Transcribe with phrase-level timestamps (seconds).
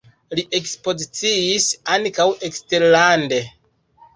[0.37, 1.67] Li ekspoziciis
[1.97, 3.43] ankaŭ eksterlande.